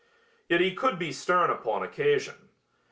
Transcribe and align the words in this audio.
Yet 0.49 0.61
he 0.61 0.73
could 0.73 0.97
be 0.97 1.11
stern 1.11 1.51
upon 1.51 1.83
occasion. 1.83 2.49